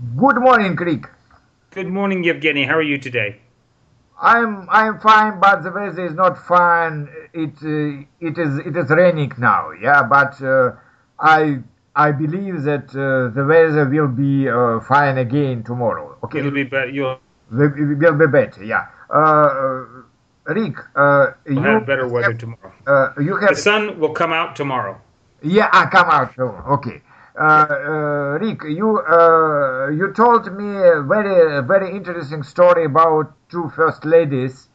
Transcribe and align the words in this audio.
Good 0.00 0.36
morning, 0.36 0.76
Rick. 0.76 1.10
Good 1.72 1.88
morning, 1.88 2.24
Yevgeny. 2.24 2.64
How 2.64 2.76
are 2.76 2.82
you 2.82 2.96
today? 2.96 3.36
I'm 4.18 4.66
I'm 4.70 4.98
fine, 4.98 5.38
but 5.38 5.62
the 5.62 5.70
weather 5.70 6.06
is 6.06 6.14
not 6.14 6.38
fine. 6.46 7.06
It 7.34 7.52
uh, 7.62 8.06
it 8.18 8.38
is 8.38 8.58
it 8.60 8.76
is 8.78 8.88
raining 8.88 9.32
now. 9.36 9.72
Yeah, 9.72 10.02
but 10.02 10.40
uh, 10.40 10.72
I 11.18 11.58
I 11.94 12.12
believe 12.12 12.62
that 12.62 12.88
uh, 12.96 13.28
the 13.34 13.44
weather 13.44 13.84
will 13.84 14.08
be 14.08 14.48
uh, 14.48 14.80
fine 14.80 15.18
again 15.18 15.64
tomorrow. 15.64 16.16
Okay, 16.24 16.38
It'll 16.38 16.50
be 16.50 16.64
better. 16.64 16.88
You'll 16.88 17.20
will, 17.50 17.70
will 17.98 18.14
be 18.14 18.26
better. 18.26 18.64
Yeah. 18.64 18.86
Uh, 19.14 19.84
Rick, 20.46 20.78
uh, 20.96 21.32
you 21.46 21.60
have 21.60 21.84
better 21.84 22.08
weather 22.08 22.32
tomorrow. 22.32 22.72
Uh, 22.86 23.20
you 23.20 23.38
The 23.38 23.48
have 23.48 23.58
sun 23.58 24.00
will 24.00 24.14
come 24.14 24.32
out 24.32 24.56
tomorrow. 24.56 24.98
Yeah, 25.42 25.68
I 25.70 25.86
come 25.86 26.08
out. 26.08 26.38
Okay. 26.38 27.02
Uh, 27.40 27.66
uh, 27.70 28.38
Rick, 28.40 28.64
you 28.68 29.00
uh, 29.00 29.88
you 29.90 30.12
told 30.12 30.52
me 30.54 30.68
a 30.76 31.02
very 31.02 31.62
very 31.66 31.90
interesting 31.96 32.42
story 32.42 32.84
about 32.84 33.32
two 33.48 33.70
first 33.74 34.04
ladies. 34.04 34.68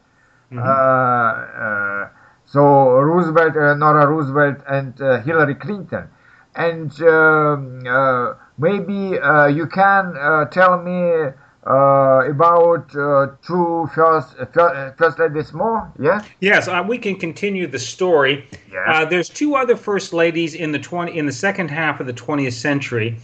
Uh, 0.56 0.60
uh, 0.62 2.08
so 2.44 2.62
Roosevelt, 3.00 3.56
uh, 3.56 3.60
Eleanor 3.60 4.08
Roosevelt, 4.08 4.58
and 4.68 5.00
uh, 5.00 5.20
Hillary 5.22 5.54
Clinton. 5.54 6.08
And 6.56 6.90
um, 7.02 7.82
uh, 7.88 8.34
maybe 8.58 9.18
uh, 9.18 9.46
you 9.46 9.66
can 9.66 10.16
uh, 10.16 10.46
tell 10.46 10.82
me 10.82 11.32
uh, 11.66 12.22
about 12.28 12.94
uh, 12.94 13.28
two 13.44 13.90
first 13.94 14.36
uh, 14.38 14.60
uh, 14.60 14.92
first 14.92 15.18
ladies 15.18 15.52
more. 15.52 15.92
Yeah. 15.98 16.24
Yes, 16.40 16.68
uh, 16.68 16.84
we 16.86 16.96
can 16.96 17.16
continue 17.16 17.66
the 17.66 17.78
story. 17.78 18.48
Yes. 18.70 18.84
Uh, 18.86 19.04
there's 19.04 19.28
two 19.28 19.56
other 19.56 19.76
first 19.76 20.12
ladies 20.12 20.54
in 20.54 20.70
the 20.70 20.78
twenty 20.78 21.18
in 21.18 21.26
the 21.26 21.32
second 21.32 21.68
half 21.68 21.98
of 22.00 22.06
the 22.06 22.12
20th 22.12 22.52
century 22.52 23.18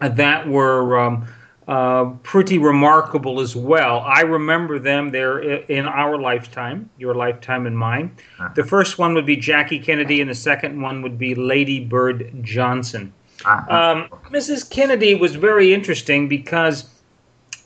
that 0.00 0.48
were 0.48 0.98
um, 0.98 1.26
uh, 1.68 2.06
pretty 2.22 2.58
remarkable 2.58 3.40
as 3.40 3.54
well. 3.54 4.00
I 4.00 4.22
remember 4.22 4.78
them. 4.78 5.10
They're 5.10 5.40
in 5.40 5.86
our 5.86 6.18
lifetime, 6.18 6.88
your 6.96 7.14
lifetime 7.14 7.66
and 7.66 7.76
mine. 7.76 8.16
The 8.54 8.64
first 8.64 8.98
one 8.98 9.14
would 9.14 9.26
be 9.26 9.36
Jackie 9.36 9.80
Kennedy, 9.80 10.20
and 10.20 10.30
the 10.30 10.34
second 10.34 10.80
one 10.80 11.02
would 11.02 11.18
be 11.18 11.34
Lady 11.34 11.84
Bird 11.84 12.30
Johnson. 12.42 13.12
Uh-huh. 13.44 13.74
Um, 13.74 14.08
Mrs. 14.30 14.68
Kennedy 14.68 15.14
was 15.14 15.34
very 15.34 15.74
interesting 15.74 16.26
because 16.26 16.88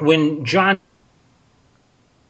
when 0.00 0.44
John 0.44 0.78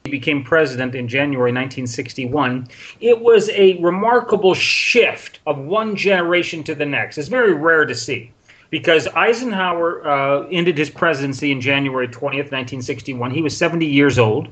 became 0.04 0.42
president 0.42 0.94
in 0.94 1.06
January 1.08 1.50
1961, 1.50 2.68
it 3.00 3.20
was 3.20 3.48
a 3.50 3.76
remarkable 3.80 4.54
shift 4.54 5.40
of 5.46 5.58
one 5.58 5.94
generation 5.94 6.62
to 6.64 6.74
the 6.74 6.86
next. 6.86 7.18
It's 7.18 7.28
very 7.28 7.52
rare 7.54 7.84
to 7.84 7.94
see 7.94 8.32
because 8.70 9.08
Eisenhower 9.08 10.06
uh, 10.08 10.46
ended 10.50 10.78
his 10.78 10.88
presidency 10.90 11.50
in 11.50 11.60
January 11.60 12.06
20th, 12.08 12.50
1961. 12.52 13.30
He 13.32 13.42
was 13.42 13.56
70 13.56 13.84
years 13.84 14.18
old, 14.18 14.48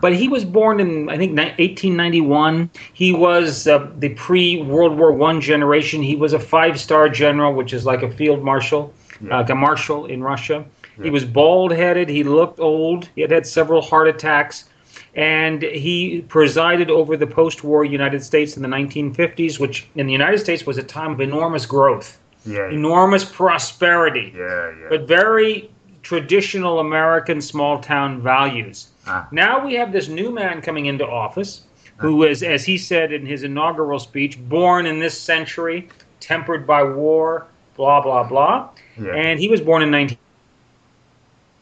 but 0.00 0.14
he 0.14 0.28
was 0.28 0.44
born 0.44 0.80
in, 0.80 1.08
I 1.08 1.16
think, 1.16 1.36
1891. 1.36 2.70
He 2.92 3.12
was 3.12 3.66
uh, 3.68 3.88
the 3.98 4.10
pre 4.10 4.62
World 4.62 4.98
War 4.98 5.20
I 5.22 5.38
generation. 5.38 6.02
He 6.02 6.16
was 6.16 6.32
a 6.32 6.40
five 6.40 6.78
star 6.80 7.08
general, 7.08 7.54
which 7.54 7.72
is 7.72 7.86
like 7.86 8.02
a 8.02 8.10
field 8.10 8.42
marshal, 8.42 8.92
Yeah. 9.20 9.38
like 9.38 9.50
a 9.50 9.54
marshal 9.54 10.06
in 10.06 10.22
Russia. 10.22 10.64
He 11.02 11.10
was 11.10 11.24
bald 11.24 11.72
headed. 11.72 12.08
He 12.08 12.22
looked 12.24 12.60
old. 12.60 13.08
He 13.14 13.22
had 13.22 13.30
had 13.30 13.46
several 13.46 13.80
heart 13.82 14.08
attacks. 14.08 14.64
And 15.14 15.62
he 15.62 16.24
presided 16.28 16.90
over 16.90 17.16
the 17.16 17.26
post 17.26 17.64
war 17.64 17.84
United 17.84 18.22
States 18.22 18.56
in 18.56 18.62
the 18.62 18.68
1950s, 18.68 19.58
which 19.58 19.88
in 19.96 20.06
the 20.06 20.12
United 20.12 20.38
States 20.38 20.66
was 20.66 20.78
a 20.78 20.82
time 20.82 21.12
of 21.12 21.20
enormous 21.20 21.66
growth, 21.66 22.18
yeah. 22.46 22.68
enormous 22.70 23.24
prosperity, 23.24 24.32
Yeah. 24.36 24.70
Yeah. 24.70 24.86
but 24.88 25.08
very 25.08 25.68
traditional 26.02 26.78
American 26.78 27.40
small 27.40 27.80
town 27.80 28.20
values. 28.22 28.88
Ah. 29.06 29.26
Now 29.32 29.64
we 29.64 29.74
have 29.74 29.92
this 29.92 30.08
new 30.08 30.30
man 30.30 30.62
coming 30.62 30.86
into 30.86 31.06
office 31.06 31.62
who 31.96 32.24
is, 32.24 32.42
as 32.42 32.64
he 32.64 32.78
said 32.78 33.12
in 33.12 33.26
his 33.26 33.42
inaugural 33.42 33.98
speech, 33.98 34.38
born 34.48 34.86
in 34.86 34.98
this 35.00 35.18
century, 35.18 35.88
tempered 36.20 36.66
by 36.66 36.82
war, 36.82 37.46
blah, 37.76 38.00
blah, 38.00 38.22
blah. 38.24 38.68
Yeah. 38.98 39.14
And 39.14 39.38
he 39.38 39.48
was 39.48 39.60
born 39.60 39.82
in 39.82 39.90
19. 39.90 40.16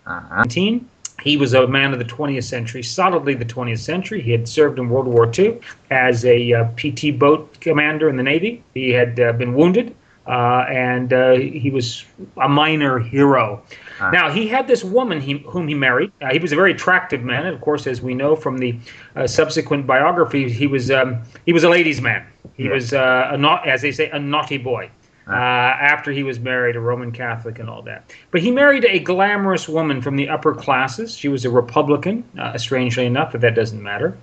Uh-huh. 0.08 0.36
19. 0.36 0.88
He 1.22 1.36
was 1.36 1.52
a 1.52 1.66
man 1.66 1.92
of 1.92 1.98
the 1.98 2.04
20th 2.04 2.44
century, 2.44 2.82
solidly 2.82 3.34
the 3.34 3.44
20th 3.44 3.80
century. 3.80 4.22
He 4.22 4.30
had 4.30 4.48
served 4.48 4.78
in 4.78 4.88
World 4.88 5.06
War 5.06 5.30
II 5.36 5.58
as 5.90 6.24
a 6.24 6.52
uh, 6.52 6.64
PT 6.76 7.18
boat 7.18 7.58
commander 7.60 8.08
in 8.08 8.16
the 8.16 8.22
Navy. 8.22 8.62
He 8.74 8.90
had 8.90 9.18
uh, 9.18 9.32
been 9.32 9.52
wounded, 9.54 9.94
uh, 10.28 10.64
and 10.68 11.12
uh, 11.12 11.32
he 11.34 11.70
was 11.70 12.04
a 12.40 12.48
minor 12.48 13.00
hero. 13.00 13.60
Ah. 14.00 14.10
Now, 14.10 14.30
he 14.30 14.46
had 14.46 14.68
this 14.68 14.84
woman 14.84 15.20
he, 15.20 15.38
whom 15.38 15.66
he 15.66 15.74
married. 15.74 16.12
Uh, 16.22 16.28
he 16.32 16.38
was 16.38 16.52
a 16.52 16.56
very 16.56 16.70
attractive 16.70 17.22
man, 17.24 17.46
and 17.46 17.54
of 17.54 17.60
course, 17.60 17.88
as 17.88 18.00
we 18.00 18.14
know 18.14 18.36
from 18.36 18.58
the 18.58 18.78
uh, 19.16 19.26
subsequent 19.26 19.88
biographies, 19.88 20.54
he 20.54 20.68
was 20.68 20.88
um, 20.90 21.20
he 21.46 21.52
was 21.52 21.64
a 21.64 21.68
ladies' 21.68 22.00
man. 22.00 22.24
He 22.56 22.64
Yeah. 22.66 22.74
was 22.74 22.92
uh, 22.92 23.30
a 23.32 23.36
not, 23.36 23.66
as 23.66 23.82
they 23.82 23.90
say, 23.90 24.08
a 24.10 24.18
naughty 24.20 24.58
boy. 24.58 24.88
Uh, 25.28 25.32
after 25.32 26.10
he 26.10 26.22
was 26.22 26.38
married, 26.38 26.76
a 26.76 26.80
Roman 26.80 27.12
Catholic 27.12 27.58
and 27.58 27.68
all 27.68 27.82
that. 27.82 28.12
But 28.30 28.40
he 28.40 28.50
married 28.50 28.84
a 28.84 28.98
glamorous 28.98 29.68
woman 29.68 30.00
from 30.00 30.16
the 30.16 30.28
upper 30.28 30.54
classes. 30.54 31.14
She 31.14 31.28
was 31.28 31.44
a 31.44 31.50
Republican, 31.50 32.24
uh, 32.38 32.56
strangely 32.56 33.06
enough, 33.06 33.32
but 33.32 33.40
that 33.42 33.54
doesn't 33.54 33.82
matter. 33.82 34.16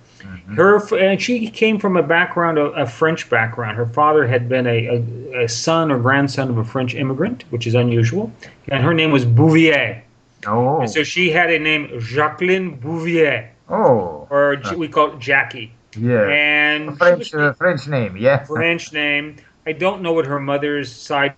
Her 0.54 0.78
and 0.96 1.20
she 1.20 1.50
came 1.50 1.78
from 1.78 1.96
a 1.96 2.02
background, 2.02 2.58
a, 2.58 2.66
a 2.72 2.86
French 2.86 3.28
background. 3.28 3.76
Her 3.76 3.86
father 3.86 4.26
had 4.26 4.48
been 4.48 4.66
a, 4.66 4.86
a, 4.86 5.44
a 5.44 5.48
son 5.48 5.90
or 5.90 5.98
grandson 5.98 6.48
of 6.48 6.58
a 6.58 6.64
French 6.64 6.94
immigrant, 6.94 7.44
which 7.50 7.66
is 7.66 7.74
unusual. 7.74 8.32
And 8.68 8.82
her 8.82 8.94
name 8.94 9.10
was 9.10 9.24
Bouvier. 9.24 10.02
Oh. 10.46 10.80
And 10.80 10.90
so 10.90 11.02
she 11.02 11.30
had 11.30 11.50
a 11.50 11.58
name, 11.58 12.00
Jacqueline 12.00 12.76
Bouvier, 12.76 13.50
oh. 13.68 14.26
or 14.30 14.60
we 14.76 14.88
call 14.88 15.12
it 15.12 15.18
Jackie. 15.18 15.72
Yeah. 15.98 16.28
And 16.28 16.96
French 16.98 17.32
was 17.32 17.34
uh, 17.34 17.52
French 17.54 17.86
name. 17.88 18.16
Yeah. 18.16 18.44
French 18.44 18.92
name. 18.92 19.36
I 19.66 19.72
don't 19.72 20.00
know 20.02 20.12
what 20.12 20.26
her 20.26 20.40
mother's 20.40 20.92
side 20.92 21.34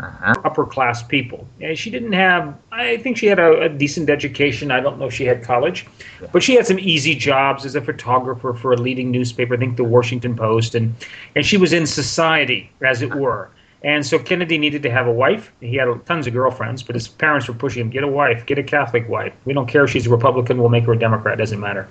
Uh-huh. 0.00 0.34
upper 0.46 0.64
class 0.64 1.02
people. 1.02 1.46
And 1.60 1.78
she 1.78 1.90
didn't 1.90 2.14
have, 2.14 2.56
I 2.72 2.96
think 2.96 3.18
she 3.18 3.26
had 3.26 3.38
a, 3.38 3.60
a 3.60 3.68
decent 3.68 4.08
education. 4.08 4.70
I 4.70 4.80
don't 4.80 4.98
know 4.98 5.04
if 5.04 5.12
she 5.12 5.26
had 5.26 5.42
college, 5.42 5.84
but 6.32 6.42
she 6.42 6.54
had 6.54 6.66
some 6.66 6.78
easy 6.78 7.14
jobs 7.14 7.66
as 7.66 7.74
a 7.74 7.82
photographer 7.82 8.54
for 8.54 8.72
a 8.72 8.76
leading 8.76 9.10
newspaper, 9.10 9.52
I 9.54 9.58
think 9.58 9.76
the 9.76 9.84
Washington 9.84 10.34
Post, 10.34 10.74
and, 10.74 10.94
and 11.36 11.44
she 11.44 11.58
was 11.58 11.74
in 11.74 11.86
society, 11.86 12.70
as 12.80 13.02
it 13.02 13.14
were. 13.14 13.50
And 13.84 14.06
so 14.06 14.18
Kennedy 14.18 14.56
needed 14.56 14.82
to 14.84 14.90
have 14.90 15.06
a 15.06 15.12
wife. 15.12 15.52
He 15.60 15.76
had 15.76 15.88
tons 16.06 16.26
of 16.26 16.32
girlfriends, 16.32 16.82
but 16.82 16.94
his 16.94 17.06
parents 17.06 17.46
were 17.46 17.52
pushing 17.54 17.82
him, 17.82 17.90
get 17.90 18.02
a 18.02 18.08
wife, 18.08 18.46
get 18.46 18.58
a 18.58 18.62
Catholic 18.62 19.06
wife. 19.06 19.34
We 19.44 19.52
don't 19.52 19.66
care 19.68 19.84
if 19.84 19.90
she's 19.90 20.06
a 20.06 20.10
Republican, 20.10 20.56
we'll 20.58 20.70
make 20.70 20.84
her 20.84 20.92
a 20.94 20.98
Democrat, 20.98 21.36
doesn't 21.36 21.60
matter. 21.60 21.86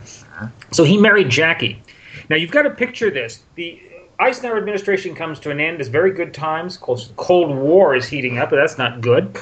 So 0.72 0.84
he 0.84 0.98
married 0.98 1.30
Jackie. 1.30 1.80
Now 2.28 2.38
you've 2.38 2.50
got 2.52 2.64
to 2.64 2.72
picture 2.72 3.12
this. 3.12 3.44
The 3.54 3.80
Eisenhower 4.20 4.58
administration 4.58 5.16
comes 5.16 5.40
to 5.42 5.52
an 5.52 5.60
end. 5.60 5.80
It's 5.80 5.90
very 5.90 6.12
good 6.12 6.34
times. 6.34 6.78
Cold 6.78 7.12
Cold 7.16 7.56
War 7.56 7.96
is 7.96 8.06
heating 8.08 8.38
up, 8.38 8.50
but 8.50 8.58
that's 8.58 8.78
not 8.78 9.02
good. 9.02 9.38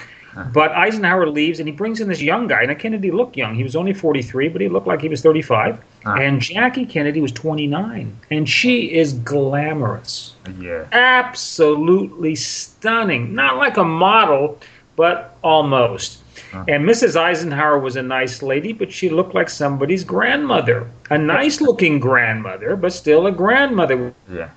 But 0.53 0.71
Eisenhower 0.73 1.27
leaves, 1.27 1.59
and 1.59 1.67
he 1.67 1.73
brings 1.73 1.99
in 1.99 2.07
this 2.09 2.21
young 2.21 2.45
guy. 2.45 2.63
Now 2.65 2.75
Kennedy 2.75 3.09
looked 3.09 3.35
young; 3.35 3.55
he 3.55 3.63
was 3.63 3.75
only 3.75 3.91
43, 3.91 4.49
but 4.49 4.61
he 4.61 4.69
looked 4.69 4.85
like 4.85 5.01
he 5.01 5.09
was 5.09 5.21
35. 5.23 5.79
Ah. 6.05 6.13
And 6.15 6.39
Jackie 6.39 6.85
Kennedy 6.85 7.21
was 7.21 7.31
29, 7.31 8.15
and 8.29 8.47
she 8.47 8.93
is 8.93 9.13
glamorous, 9.13 10.33
Yeah. 10.59 10.83
absolutely 10.91 12.35
stunning. 12.35 13.33
Not 13.33 13.57
like 13.57 13.77
a 13.77 13.83
model, 13.83 14.59
but 14.95 15.35
almost. 15.43 16.19
And 16.53 16.85
Mrs. 16.85 17.15
Eisenhower 17.15 17.79
was 17.79 17.95
a 17.95 18.03
nice 18.03 18.41
lady, 18.43 18.73
but 18.73 18.91
she 18.91 19.09
looked 19.09 19.33
like 19.33 19.49
somebody's 19.49 20.03
grandmother. 20.03 20.87
A 21.09 21.17
nice 21.17 21.61
looking 21.61 21.99
grandmother, 22.09 22.75
but 22.75 22.93
still 22.93 23.25
a 23.27 23.31
grandmother 23.31 24.13
Yeah. 24.31 24.49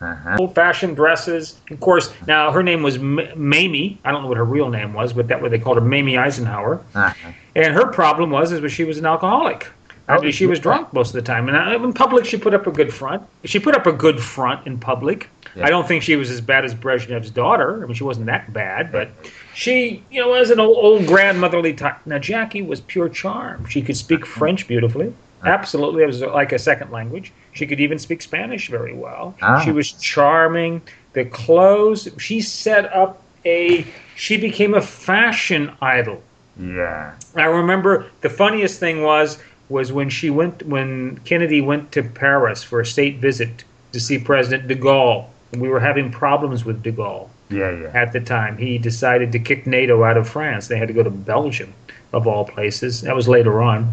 Uh-huh. 0.00 0.36
old 0.38 0.54
fashioned 0.54 0.94
dresses. 0.94 1.58
Of 1.70 1.80
course, 1.80 2.12
now 2.26 2.52
her 2.52 2.62
name 2.62 2.82
was 2.82 2.96
M- 2.96 3.28
Mamie. 3.34 3.98
I 4.04 4.12
don't 4.12 4.22
know 4.22 4.28
what 4.28 4.36
her 4.36 4.44
real 4.44 4.68
name 4.68 4.92
was, 4.92 5.12
but 5.12 5.26
that 5.28 5.42
what 5.42 5.50
they 5.50 5.58
called 5.58 5.76
her 5.76 5.84
Mamie 5.84 6.16
Eisenhower. 6.16 6.80
Uh-huh. 6.94 7.32
And 7.56 7.74
her 7.74 7.86
problem 7.86 8.30
was 8.30 8.52
is 8.52 8.60
that 8.60 8.68
she 8.70 8.84
was 8.84 8.98
an 8.98 9.06
alcoholic. 9.06 9.68
I 10.08 10.18
mean, 10.18 10.32
she 10.32 10.46
was 10.46 10.58
drunk 10.58 10.90
most 10.94 11.08
of 11.08 11.14
the 11.14 11.22
time. 11.22 11.48
And 11.50 11.84
in 11.84 11.92
public, 11.92 12.24
she 12.24 12.38
put 12.38 12.54
up 12.54 12.66
a 12.66 12.70
good 12.70 12.92
front. 12.92 13.22
She 13.44 13.58
put 13.58 13.74
up 13.74 13.86
a 13.86 13.92
good 13.92 14.18
front 14.18 14.66
in 14.66 14.78
public. 14.78 15.28
Yeah. 15.54 15.66
I 15.66 15.70
don't 15.70 15.86
think 15.86 16.02
she 16.02 16.16
was 16.16 16.30
as 16.30 16.40
bad 16.40 16.64
as 16.64 16.74
Brezhnev's 16.74 17.30
daughter. 17.30 17.82
I 17.82 17.86
mean, 17.86 17.94
she 17.94 18.04
wasn't 18.04 18.26
that 18.26 18.50
bad, 18.52 18.90
but 18.90 19.10
she, 19.54 20.02
you 20.10 20.20
know, 20.20 20.30
was 20.30 20.50
an 20.50 20.60
old, 20.60 20.78
old 20.78 21.06
grandmotherly 21.06 21.74
type. 21.74 21.98
Now, 22.06 22.18
Jackie 22.18 22.62
was 22.62 22.80
pure 22.80 23.10
charm. 23.10 23.66
She 23.66 23.82
could 23.82 23.96
speak 23.98 24.24
French 24.24 24.66
beautifully. 24.66 25.12
Absolutely, 25.44 26.02
it 26.02 26.06
was 26.06 26.20
like 26.20 26.52
a 26.52 26.58
second 26.58 26.90
language. 26.90 27.32
She 27.52 27.66
could 27.66 27.80
even 27.80 27.98
speak 27.98 28.22
Spanish 28.22 28.68
very 28.68 28.94
well. 28.94 29.34
Ah. 29.42 29.60
She 29.60 29.72
was 29.72 29.92
charming. 29.92 30.82
The 31.12 31.24
clothes, 31.24 32.08
she 32.18 32.40
set 32.40 32.92
up 32.92 33.22
a, 33.44 33.86
she 34.16 34.36
became 34.36 34.74
a 34.74 34.80
fashion 34.80 35.72
idol. 35.80 36.22
Yeah. 36.58 37.14
I 37.36 37.44
remember 37.44 38.06
the 38.20 38.30
funniest 38.30 38.80
thing 38.80 39.02
was 39.02 39.38
was 39.68 39.92
when 39.92 40.08
she 40.08 40.30
went 40.30 40.62
when 40.66 41.18
Kennedy 41.24 41.60
went 41.60 41.92
to 41.92 42.02
Paris 42.02 42.62
for 42.62 42.80
a 42.80 42.86
state 42.86 43.18
visit 43.18 43.64
to 43.92 44.00
see 44.00 44.18
President 44.18 44.66
de 44.66 44.74
Gaulle, 44.74 45.26
and 45.52 45.62
we 45.62 45.68
were 45.68 45.80
having 45.80 46.10
problems 46.10 46.64
with 46.64 46.82
de 46.82 46.92
Gaulle. 46.92 47.28
Yeah, 47.50 47.70
yeah. 47.70 47.90
at 47.94 48.12
the 48.12 48.20
time. 48.20 48.56
He 48.58 48.78
decided 48.78 49.32
to 49.32 49.38
kick 49.38 49.66
NATO 49.66 50.04
out 50.04 50.16
of 50.16 50.28
France. 50.28 50.68
They 50.68 50.76
had 50.78 50.88
to 50.88 50.94
go 50.94 51.02
to 51.02 51.10
Belgium, 51.10 51.72
of 52.12 52.26
all 52.26 52.44
places. 52.44 53.00
That 53.02 53.14
was 53.16 53.26
later 53.28 53.62
on. 53.62 53.92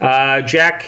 Uh, 0.00 0.40
Jack 0.42 0.86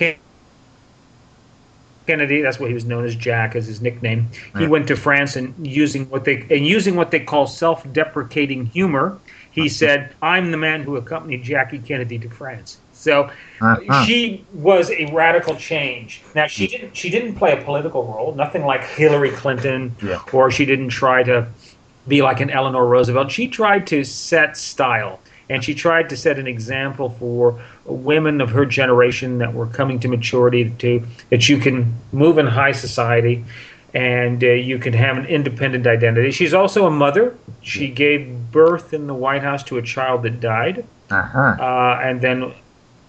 Kennedy, 2.06 2.40
that's 2.40 2.58
what 2.58 2.68
he 2.68 2.74
was 2.74 2.86
known 2.86 3.04
as 3.04 3.14
Jack 3.14 3.54
as 3.54 3.66
his 3.66 3.82
nickname. 3.82 4.28
He 4.56 4.66
went 4.66 4.88
to 4.88 4.96
France 4.96 5.36
and 5.36 5.54
using 5.66 6.08
what 6.08 6.24
they 6.24 6.46
and 6.50 6.66
using 6.66 6.96
what 6.96 7.10
they 7.10 7.20
call 7.20 7.46
self-deprecating 7.46 8.66
humor, 8.66 9.18
he 9.50 9.68
said, 9.68 10.14
"I'm 10.22 10.50
the 10.50 10.56
man 10.56 10.82
who 10.82 10.96
accompanied 10.96 11.42
Jackie 11.42 11.78
Kennedy 11.78 12.18
to 12.20 12.30
France." 12.30 12.78
So 12.92 13.30
Uh-huh. 13.60 14.04
she 14.04 14.44
was 14.54 14.90
a 14.90 15.06
radical 15.12 15.54
change. 15.56 16.22
Now 16.34 16.46
she 16.46 16.66
didn't 16.66 16.96
she 16.96 17.10
didn't 17.10 17.34
play 17.34 17.52
a 17.52 17.62
political 17.62 18.04
role, 18.04 18.34
nothing 18.34 18.64
like 18.64 18.84
Hillary 18.84 19.30
Clinton, 19.30 19.94
Yeah. 20.02 20.20
or 20.32 20.50
she 20.50 20.64
didn't 20.64 20.88
try 20.88 21.22
to 21.24 21.46
be 22.08 22.22
like 22.22 22.40
an 22.40 22.50
Eleanor 22.50 22.86
Roosevelt. 22.86 23.30
She 23.30 23.48
tried 23.48 23.86
to 23.88 24.02
set 24.04 24.56
style, 24.56 25.20
and 25.50 25.62
she 25.62 25.74
tried 25.74 26.08
to 26.10 26.16
set 26.16 26.38
an 26.38 26.46
example 26.46 27.10
for 27.18 27.60
women 27.84 28.40
of 28.40 28.50
her 28.50 28.66
generation 28.66 29.38
that 29.38 29.52
were 29.52 29.66
coming 29.66 29.98
to 30.00 30.08
maturity 30.08 30.70
to 30.78 31.02
that 31.30 31.48
you 31.48 31.58
can 31.58 31.94
move 32.12 32.38
in 32.38 32.46
high 32.46 32.72
society 32.72 33.44
and 33.94 34.44
uh, 34.44 34.48
you 34.48 34.78
can 34.78 34.92
have 34.92 35.16
an 35.16 35.24
independent 35.26 35.86
identity. 35.86 36.30
She's 36.30 36.52
also 36.52 36.86
a 36.86 36.90
mother. 36.90 37.34
She 37.62 37.88
gave 37.88 38.28
birth 38.52 38.92
in 38.92 39.06
the 39.06 39.14
White 39.14 39.42
House 39.42 39.62
to 39.64 39.78
a 39.78 39.82
child 39.82 40.22
that 40.24 40.40
died, 40.40 40.84
Uh-huh. 41.10 41.38
uh, 41.58 42.00
and 42.02 42.20
then 42.20 42.52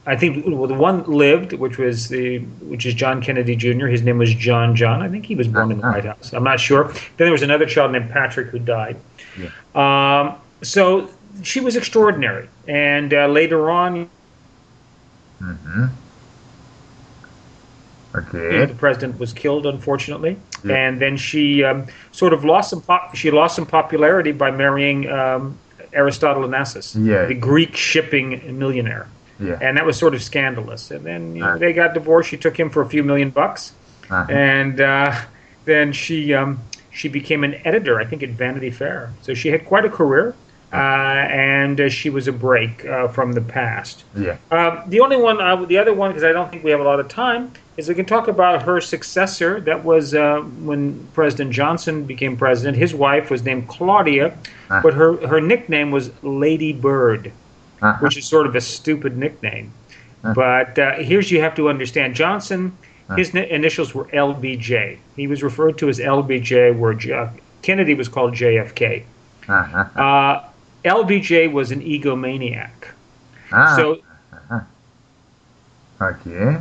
I 0.10 0.16
think 0.16 0.46
well, 0.46 0.66
the 0.68 0.74
one 0.74 1.04
lived, 1.04 1.54
which 1.54 1.78
was 1.78 2.08
the 2.08 2.40
which 2.72 2.86
is 2.86 2.94
John 2.96 3.22
Kennedy 3.22 3.56
Jr. 3.56 3.86
His 3.88 4.02
name 4.02 4.18
was 4.18 4.34
John 4.34 4.76
John. 4.76 5.02
I 5.02 5.10
think 5.10 5.26
he 5.26 5.36
was 5.36 5.48
born 5.48 5.72
in 5.72 5.78
the 5.78 5.84
Uh-huh. 5.84 5.94
White 5.94 6.06
House. 6.06 6.34
I'm 6.34 6.44
not 6.44 6.60
sure. 6.60 6.86
Then 7.18 7.26
there 7.28 7.32
was 7.32 7.44
another 7.44 7.66
child 7.66 7.92
named 7.92 8.10
Patrick 8.10 8.48
who 8.48 8.60
died. 8.60 8.98
Um, 9.76 10.36
so 10.64 11.10
she 11.44 11.60
was 11.60 11.76
extraordinary, 11.76 12.50
and 12.68 13.14
uh, 13.14 13.28
later 13.28 13.70
on, 13.70 14.10
Mm-hmm. 15.42 15.86
the 18.14 18.76
president 18.78 19.20
was 19.20 19.32
killed, 19.34 19.66
unfortunately, 19.66 20.36
Yeah. 20.66 20.76
and 20.76 21.00
then 21.00 21.16
she 21.18 21.64
um, 21.64 21.86
sort 22.12 22.34
of 22.34 22.44
lost 22.44 22.72
some 22.72 22.82
pop- 22.82 23.16
she 23.16 23.32
lost 23.32 23.56
some 23.56 23.66
popularity 23.66 24.32
by 24.34 24.52
marrying 24.52 25.10
um, 25.10 25.58
Aristotle 25.94 26.44
Onassis, 26.44 26.96
Yeah. 26.96 27.26
the 27.26 27.36
Greek 27.36 27.76
shipping 27.78 28.42
millionaire. 28.60 29.08
Yeah. 29.40 29.58
and 29.62 29.78
that 29.78 29.86
was 29.86 29.98
sort 29.98 30.14
of 30.14 30.22
scandalous. 30.22 30.92
And 30.92 31.06
then 31.06 31.36
you 31.36 31.42
know, 31.44 31.58
they 31.58 31.72
got 31.74 31.94
divorced. 31.94 32.30
She 32.30 32.38
took 32.38 32.58
him 32.60 32.70
for 32.70 32.82
a 32.82 32.90
few 32.90 33.04
million 33.04 33.30
bucks, 33.30 33.74
Uh-huh. 34.10 34.26
and 34.32 34.82
uh, 34.82 35.16
then 35.66 35.94
she 35.94 36.34
um, 36.34 36.60
she 36.92 37.08
became 37.08 37.44
an 37.44 37.56
editor, 37.66 38.00
I 38.00 38.06
think, 38.06 38.24
at 38.24 38.30
Vanity 38.30 38.72
Fair. 38.72 39.12
So 39.22 39.34
she 39.34 39.50
had 39.50 39.66
quite 39.66 39.86
a 39.86 39.90
career, 39.90 40.36
uh, 40.74 40.76
and 40.76 41.80
uh, 41.80 41.90
she 41.90 42.10
was 42.10 42.28
a 42.28 42.32
break 42.34 42.86
uh, 42.86 43.08
from 43.08 43.32
the 43.34 43.42
past. 43.42 44.04
Yeah. 44.18 44.38
Um, 44.52 44.82
the 44.88 45.00
only 45.00 45.16
one, 45.18 45.40
uh, 45.40 45.56
the 45.66 45.78
other 45.78 45.94
one, 45.94 46.10
because 46.12 46.24
I 46.24 46.32
don't 46.32 46.50
think 46.52 46.64
we 46.64 46.72
have 46.72 46.80
a 46.82 46.84
lot 46.84 47.00
of 47.00 47.08
time, 47.08 47.52
is 47.78 47.88
we 47.88 47.96
can 47.96 48.06
talk 48.06 48.28
about 48.28 48.64
her 48.64 48.82
successor. 48.82 49.62
That 49.62 49.84
was 49.86 50.14
uh, 50.14 50.42
when 50.66 51.08
President 51.14 51.52
Johnson 51.52 52.04
became 52.04 52.36
president. 52.36 52.76
His 52.78 52.94
wife 52.94 53.30
was 53.32 53.44
named 53.44 53.68
Claudia, 53.70 54.34
Ah. 54.70 54.82
but 54.84 54.94
her 54.96 55.16
her 55.28 55.40
nickname 55.40 55.92
was 55.92 56.12
Lady 56.24 56.74
Bird 56.74 57.32
Uh-huh. 57.82 57.98
which 58.00 58.18
is 58.18 58.26
sort 58.26 58.46
of 58.46 58.56
a 58.56 58.62
stupid 58.62 59.18
nickname. 59.18 59.72
Huh. 60.24 60.34
But 60.36 60.78
uh, 60.78 60.96
here's 60.96 61.32
you 61.32 61.40
have 61.42 61.56
to 61.56 61.70
understand 61.70 62.16
Johnson, 62.16 62.78
Huh. 63.08 63.16
his 63.16 63.34
ni- 63.34 63.50
initials 63.50 63.96
were 63.96 64.06
LBJ. 64.06 64.98
He 65.16 65.26
was 65.28 65.42
referred 65.42 65.78
to 65.80 65.90
as 65.90 65.98
LBJ, 66.00 66.78
where 66.78 66.94
J- 66.94 67.30
Kennedy 67.64 67.96
was 67.96 68.08
called 68.08 68.34
JFK. 68.34 69.04
Uh-huh. 69.48 69.78
Uh, 70.00 70.44
LBJ 70.86 71.52
was 71.52 71.72
an 71.72 71.82
egomaniac. 71.82 72.70
Ah. 73.52 73.76
So 73.76 73.98
okay. 76.02 76.58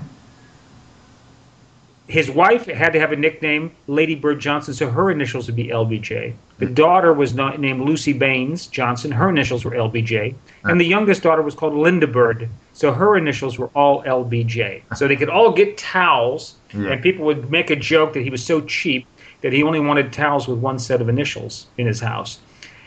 his 2.09 2.31
wife 2.31 2.67
had 2.67 2.93
to 2.95 3.01
have 3.01 3.13
a 3.13 3.17
nickname, 3.17 3.71
Lady 3.87 4.15
Bird 4.15 4.41
Johnson, 4.41 4.73
so 4.75 4.89
her 4.91 5.11
initials 5.11 5.47
would 5.47 5.57
be 5.57 5.69
LBJ. 5.69 6.33
The 6.59 6.67
daughter 6.67 7.13
was 7.13 7.35
not, 7.35 7.61
named 7.61 7.83
Luci 7.83 8.19
Baines 8.19 8.67
Johnson. 8.67 9.13
Her 9.13 9.29
initials 9.29 9.65
were 9.65 9.71
LBJ. 9.71 10.35
And 10.65 10.81
the 10.81 10.85
youngest 10.85 11.23
daughter 11.23 11.41
was 11.43 11.55
called 11.55 11.73
Lynda 11.73 12.11
Bird. 12.13 12.49
So 12.73 12.93
her 12.93 13.17
initials 13.17 13.59
were 13.59 13.71
all 13.75 14.03
LBJ. 14.03 14.83
So 14.97 15.07
they 15.07 15.17
could 15.17 15.29
all 15.31 15.53
get 15.53 15.79
towels, 15.79 16.57
Yeah. 16.75 16.91
and 16.91 17.03
people 17.03 17.25
would 17.27 17.51
make 17.51 17.71
a 17.71 17.77
joke 17.77 18.13
that 18.15 18.23
he 18.23 18.31
was 18.31 18.45
so 18.45 18.61
cheap 18.63 19.07
that 19.43 19.53
he 19.53 19.63
only 19.63 19.79
wanted 19.81 20.13
towels 20.13 20.49
with 20.49 20.59
one 20.59 20.79
set 20.81 21.01
of 21.01 21.09
initials 21.09 21.67
in 21.79 21.87
his 21.87 22.01
house. 22.01 22.41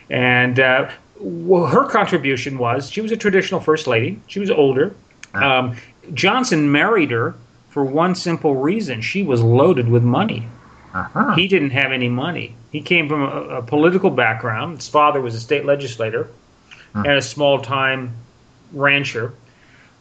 And 0.10 0.60
uh, 0.60 0.90
well, 1.18 1.66
her 1.66 1.86
contribution 1.86 2.58
was 2.58 2.90
she 2.92 3.00
was 3.02 3.12
a 3.12 3.18
traditional 3.18 3.62
first 3.62 3.88
lady. 3.88 4.20
She 4.28 4.40
was 4.40 4.52
older. 4.52 4.94
Um, 5.34 5.78
Johnson 6.14 6.70
married 6.72 7.12
her 7.12 7.36
for 7.70 7.86
one 7.86 8.16
simple 8.16 8.56
reason 8.58 9.00
she 9.02 9.24
was 9.24 9.42
loaded 9.42 9.88
with 9.88 10.04
money. 10.04 10.46
Uh-huh. 10.94 11.36
He 11.36 11.48
didn't 11.48 11.72
have 11.72 11.92
any 11.92 12.10
money. 12.10 12.56
He 12.72 12.82
came 12.82 13.08
from 13.08 13.24
a, 13.24 13.58
a 13.58 13.62
political 13.62 14.10
background. 14.10 14.78
His 14.78 14.90
father 14.90 15.22
was 15.22 15.36
a 15.36 15.40
state 15.40 15.66
legislator 15.66 16.30
and 16.94 17.08
a 17.08 17.22
small 17.22 17.60
time 17.62 18.14
rancher. 18.74 19.34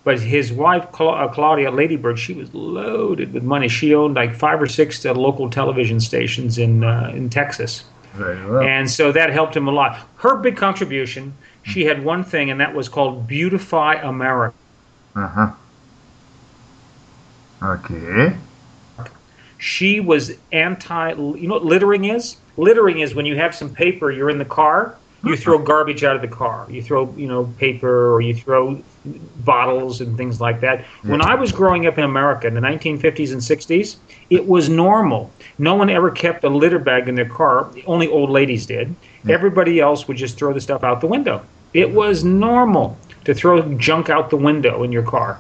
But 0.03 0.19
his 0.19 0.51
wife, 0.53 0.91
Cla- 0.93 1.27
uh, 1.27 1.29
Claudia 1.29 1.71
Ladybird, 1.71 2.19
she 2.19 2.33
was 2.33 2.53
loaded 2.55 3.33
with 3.33 3.43
money. 3.43 3.69
She 3.69 3.95
owned 3.95 4.15
like 4.15 4.35
five 4.35 4.61
or 4.61 4.67
six 4.67 5.05
uh, 5.05 5.13
local 5.13 5.51
television 5.51 6.01
stations 6.01 6.59
in 6.59 6.83
uh, 6.83 7.13
in 7.15 7.29
Texas. 7.31 7.85
Well. 8.19 8.63
And 8.63 8.91
so 8.91 9.13
that 9.13 9.31
helped 9.31 9.55
him 9.57 9.69
a 9.69 9.71
lot. 9.71 10.01
Her 10.17 10.37
big 10.37 10.57
contribution, 10.57 11.33
she 11.63 11.85
had 11.85 12.03
one 12.03 12.25
thing, 12.25 12.51
and 12.51 12.61
that 12.61 12.75
was 12.75 12.89
called 12.89 13.29
Beautify 13.29 13.95
America. 14.03 14.55
Uh-huh. 15.15 15.53
Okay. 17.63 18.37
She 19.61 20.01
was 20.01 20.33
anti, 20.53 21.11
you 21.13 21.47
know 21.47 21.55
what 21.55 21.65
littering 21.65 22.07
is? 22.07 22.37
Littering 22.57 23.01
is 23.01 23.15
when 23.15 23.27
you 23.27 23.37
have 23.37 23.55
some 23.55 23.73
paper, 23.73 24.11
you're 24.11 24.31
in 24.31 24.39
the 24.39 24.45
car, 24.45 24.97
you 25.23 25.37
throw 25.37 25.59
garbage 25.59 26.03
out 26.03 26.17
of 26.17 26.23
the 26.23 26.29
car. 26.29 26.67
You 26.71 26.83
throw, 26.83 27.13
you 27.15 27.27
know, 27.27 27.45
paper 27.59 28.15
or 28.15 28.23
you 28.23 28.35
throw 28.35 28.83
bottles 29.45 30.01
and 30.01 30.17
things 30.17 30.41
like 30.41 30.61
that. 30.61 30.85
When 31.03 31.21
I 31.21 31.35
was 31.35 31.53
growing 31.53 31.87
up 31.87 31.99
in 31.99 32.05
America 32.05 32.47
in 32.47 32.55
the 32.55 32.61
1950s 32.61 33.33
and 33.33 33.41
60s, 33.41 33.97
it 34.31 34.47
was 34.47 34.71
normal. 34.71 35.31
No 35.59 35.75
one 35.75 35.91
ever 35.91 36.11
kept 36.11 36.45
a 36.45 36.49
litter 36.49 36.79
bag 36.79 37.09
in 37.09 37.15
their 37.15 37.29
car. 37.29 37.71
Only 37.87 38.09
old 38.09 38.31
ladies 38.31 38.65
did. 38.65 38.89
Hmm. 39.23 39.31
Everybody 39.31 39.79
else 39.81 40.09
would 40.09 40.17
just 40.17 40.39
throw 40.39 40.55
the 40.55 40.61
stuff 40.61 40.85
out 40.85 41.03
the 41.03 41.07
window. 41.07 41.45
It 41.75 41.91
was 41.91 42.25
normal 42.25 42.97
to 43.25 43.35
throw 43.35 43.63
junk 43.75 44.09
out 44.09 44.31
the 44.31 44.37
window 44.37 44.83
in 44.85 44.93
your 44.93 45.03
car. 45.03 45.39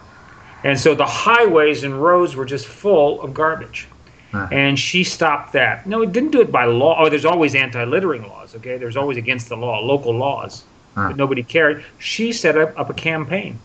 And 0.62 0.78
so 0.78 0.94
the 0.94 1.06
highways 1.06 1.84
and 1.84 2.02
roads 2.02 2.36
were 2.36 2.44
just 2.44 2.66
full 2.66 3.22
of 3.22 3.32
garbage. 3.32 3.88
Huh. 4.32 4.48
And 4.52 4.78
she 4.78 5.02
stopped 5.04 5.52
that. 5.54 5.86
No, 5.86 6.02
it 6.02 6.12
didn't 6.12 6.30
do 6.30 6.40
it 6.40 6.52
by 6.52 6.64
law. 6.64 6.96
Oh, 6.98 7.08
there's 7.08 7.24
always 7.24 7.54
anti 7.54 7.84
littering 7.84 8.22
laws, 8.28 8.54
okay? 8.56 8.76
There's 8.76 8.96
always 8.96 9.16
against 9.18 9.48
the 9.48 9.56
law, 9.56 9.80
local 9.80 10.14
laws. 10.14 10.64
Huh. 10.94 11.08
But 11.08 11.16
nobody 11.16 11.42
cared. 11.42 11.84
She 11.98 12.32
set 12.32 12.56
up, 12.56 12.78
up 12.78 12.90
a 12.90 12.94
campaign. 12.94 13.58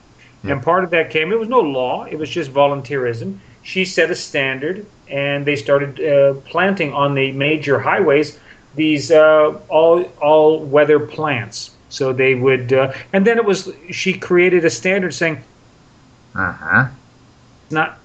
Yeah. 0.44 0.54
And 0.54 0.64
part 0.64 0.84
of 0.84 0.90
that 0.92 1.10
came, 1.10 1.32
it 1.32 1.40
was 1.40 1.50
no 1.50 1.60
law, 1.60 2.06
it 2.06 2.18
was 2.18 2.30
just 2.30 2.52
volunteerism. 2.52 3.40
She 3.64 3.86
set 3.86 4.12
a 4.12 4.16
standard, 4.16 4.86
and 5.10 5.46
they 5.46 5.56
started 5.56 6.00
uh, 6.02 6.34
planting 6.42 6.94
on 6.94 7.16
the 7.16 7.32
major 7.32 7.80
highways 7.80 8.40
these 8.76 9.12
uh, 9.12 9.58
all 9.70 10.04
all 10.22 10.60
weather 10.64 11.00
plants. 11.00 11.72
So 11.90 12.12
they 12.14 12.36
would, 12.36 12.74
uh, 12.74 12.92
and 13.14 13.26
then 13.26 13.38
it 13.38 13.46
was 13.46 13.72
she 13.92 14.14
created 14.14 14.66
a 14.66 14.70
standard 14.70 15.14
saying 15.14 15.44
Uh-huh. 16.36 16.88
it's 17.66 17.74
not 17.74 18.00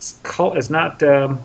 it's 0.56 0.70
not 0.70 1.02
um, 1.02 1.40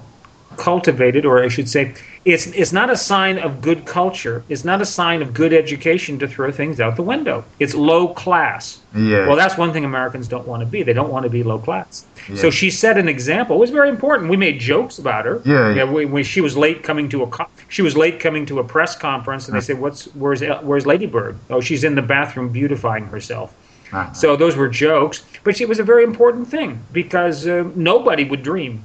cultivated, 0.57 1.25
or 1.25 1.43
I 1.43 1.47
should 1.47 1.69
say, 1.69 1.93
it's 2.25 2.47
it's 2.47 2.73
not 2.73 2.89
a 2.89 2.97
sign 2.97 3.37
of 3.37 3.61
good 3.61 3.85
culture. 3.85 4.43
It's 4.49 4.65
not 4.65 4.81
a 4.81 4.85
sign 4.85 5.21
of 5.21 5.33
good 5.33 5.53
education 5.53 6.17
to 6.19 6.27
throw 6.27 6.51
things 6.51 6.79
out 6.79 6.95
the 6.95 7.03
window. 7.03 7.45
It's 7.59 7.75
low 7.75 8.07
class. 8.07 8.81
Yeah. 8.95 9.27
Well, 9.27 9.35
that's 9.35 9.57
one 9.57 9.71
thing 9.71 9.85
Americans 9.85 10.27
don't 10.27 10.47
want 10.47 10.61
to 10.61 10.65
be. 10.65 10.81
They 10.81 10.93
don't 10.93 11.11
want 11.11 11.23
to 11.23 11.29
be 11.29 11.43
low 11.43 11.59
class. 11.59 12.05
Yeah. 12.27 12.37
So 12.37 12.49
she 12.49 12.71
set 12.71 12.97
an 12.97 13.07
example. 13.07 13.57
It 13.57 13.59
was 13.59 13.69
very 13.69 13.89
important. 13.89 14.29
We 14.29 14.37
made 14.37 14.59
jokes 14.59 14.97
about 14.97 15.25
her. 15.25 15.41
Yeah, 15.45 15.75
yeah. 15.75 15.83
when, 15.83 16.11
when 16.11 16.23
she 16.23 16.41
was 16.41 16.57
late 16.57 16.81
coming 16.81 17.09
to 17.09 17.23
a 17.23 17.27
co- 17.27 17.49
she 17.69 17.83
was 17.83 17.95
late 17.95 18.19
coming 18.19 18.45
to 18.47 18.59
a 18.59 18.63
press 18.63 18.95
conference, 18.95 19.47
and 19.47 19.55
they 19.55 19.61
said, 19.61 19.79
"What's 19.79 20.05
where's 20.15 20.41
where's 20.61 20.85
Lady 20.85 21.05
Bird? 21.05 21.37
Oh, 21.49 21.61
she's 21.61 21.83
in 21.83 21.93
the 21.95 22.01
bathroom 22.01 22.49
beautifying 22.49 23.05
herself." 23.05 23.53
Uh-huh. 23.91 24.11
So 24.13 24.35
those 24.35 24.55
were 24.55 24.67
jokes, 24.67 25.23
but 25.43 25.61
it 25.61 25.69
was 25.69 25.79
a 25.79 25.83
very 25.83 26.03
important 26.03 26.47
thing 26.47 26.83
because 26.91 27.47
uh, 27.47 27.69
nobody 27.75 28.23
would 28.23 28.41
dream 28.41 28.83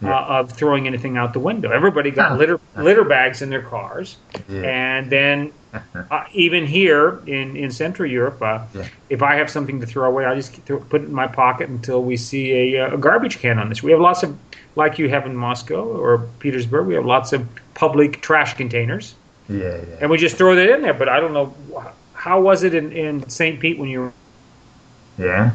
Yeah. 0.00 0.16
uh, 0.16 0.40
of 0.40 0.52
throwing 0.52 0.86
anything 0.86 1.16
out 1.16 1.32
the 1.32 1.40
window. 1.40 1.72
Everybody 1.72 2.10
got 2.12 2.38
litter 2.38 2.60
litter 2.76 3.02
bags 3.04 3.42
in 3.42 3.50
their 3.50 3.62
cars, 3.62 4.16
Yeah. 4.48 4.62
and 4.62 5.10
then 5.10 5.52
uh, 6.10 6.24
even 6.32 6.64
here 6.66 7.20
in, 7.26 7.56
in 7.56 7.70
Central 7.70 8.08
Europe, 8.08 8.40
uh, 8.40 8.60
Yeah. 8.74 8.86
if 9.10 9.22
I 9.22 9.34
have 9.34 9.50
something 9.50 9.80
to 9.80 9.86
throw 9.86 10.08
away, 10.08 10.24
I 10.24 10.34
just 10.36 10.54
throw, 10.66 10.78
put 10.78 11.02
it 11.02 11.06
in 11.06 11.12
my 11.12 11.26
pocket 11.26 11.68
until 11.68 12.02
we 12.02 12.16
see 12.16 12.76
a, 12.76 12.86
uh, 12.86 12.94
a 12.94 12.98
garbage 12.98 13.38
can 13.40 13.58
on 13.58 13.68
this. 13.68 13.82
We 13.82 13.90
have 13.90 14.00
lots 14.00 14.22
of, 14.22 14.38
like 14.76 14.98
you 15.00 15.08
have 15.08 15.26
in 15.26 15.34
Moscow 15.36 15.82
or 15.84 16.18
Petersburg, 16.38 16.86
we 16.86 16.94
have 16.94 17.04
lots 17.04 17.32
of 17.32 17.46
public 17.74 18.20
trash 18.22 18.54
containers. 18.54 19.14
Yeah, 19.48 19.58
yeah. 19.58 19.96
and 20.00 20.10
we 20.10 20.16
just 20.18 20.36
throw 20.36 20.54
that 20.54 20.68
in 20.70 20.80
there. 20.82 20.94
But 20.94 21.08
I 21.08 21.18
don't 21.20 21.32
know 21.32 21.54
how 22.12 22.40
was 22.40 22.62
it 22.62 22.74
in, 22.74 22.92
in 22.92 23.28
St. 23.28 23.58
Pete 23.58 23.78
when 23.78 23.88
you 23.88 24.00
were 24.00 24.12
Yeah. 25.18 25.50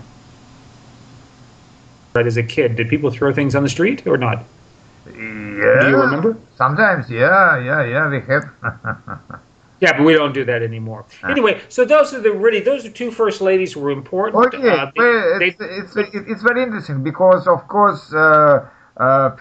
Right 2.13 2.25
as 2.27 2.38
a 2.38 2.43
kid? 2.43 2.75
Did 2.75 2.89
people 2.89 3.12
throw 3.12 3.34
things 3.34 3.55
on 3.55 3.63
the 3.63 3.70
street 3.70 4.05
or 4.08 4.17
not? 4.17 4.43
Yeah. 5.08 5.13
Do 5.82 5.89
you 5.89 5.98
remember? 5.98 6.38
Sometimes, 6.55 7.10
yeah, 7.10 7.58
yeah, 7.60 7.84
yeah. 7.84 8.10
We 8.10 8.22
have. 8.22 8.46
Yeah, 9.79 9.98
but 9.98 10.05
we 10.05 10.13
don't 10.13 10.32
do 10.34 10.46
that 10.46 10.63
anymore. 10.63 11.03
Ah. 11.24 11.32
Anyway, 11.32 11.60
so 11.67 11.84
those 11.84 12.13
are 12.13 12.22
the 12.22 12.32
really 12.32 12.62
those 12.62 12.86
are 12.86 12.89
two 12.89 13.12
first 13.12 13.41
ladies 13.41 13.74
who 13.74 13.82
were 13.82 13.91
important. 13.91 14.46
Okay, 14.46 14.70
Uh, 14.70 14.86
they- 14.86 14.91
well, 15.03 15.39
they- 15.39 15.48
it's, 15.48 15.60
it's, 15.98 16.15
it's 16.32 16.41
very 16.41 16.63
interesting 16.63 17.03
because, 17.03 17.48
of 17.48 17.67
course, 17.67 18.13
uh, 18.13 18.65
uh, 18.96 19.32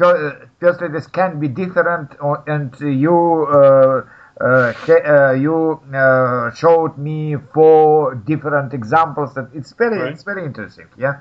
first 0.58 0.80
ladies 0.82 1.06
can 1.06 1.38
be 1.38 1.46
different, 1.46 2.16
or- 2.20 2.42
and 2.48 2.74
you 2.80 3.46
uh, 3.52 4.02
uh, 4.40 4.72
uh, 4.88 5.30
you 5.30 5.80
uh, 5.94 6.50
showed 6.54 6.98
me 6.98 7.36
four 7.54 8.16
different 8.16 8.74
examples. 8.74 9.34
That 9.34 9.46
it's 9.54 9.70
very 9.74 9.98
Right. 10.00 10.12
it's 10.12 10.24
very 10.24 10.44
interesting. 10.44 10.86
Yeah. 10.98 11.18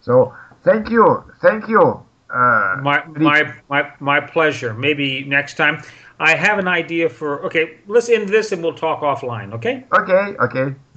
So 0.00 0.32
thank 0.64 0.90
you, 0.90 1.24
thank 1.40 1.68
you. 1.68 2.04
Uh, 2.32 2.76
My 2.82 3.04
my 3.06 3.54
my 3.68 3.90
my 3.98 4.20
pleasure. 4.20 4.72
Maybe 4.74 5.24
next 5.24 5.54
time. 5.56 5.82
I 6.20 6.34
have 6.36 6.58
an 6.58 6.68
idea 6.68 7.08
for. 7.08 7.44
Okay, 7.46 7.78
let's 7.86 8.08
end 8.10 8.28
this 8.28 8.52
and 8.52 8.62
we'll 8.62 8.74
talk 8.74 9.00
offline. 9.00 9.54
Okay. 9.54 9.84
Okay, 9.92 10.36
okay. 10.38 10.74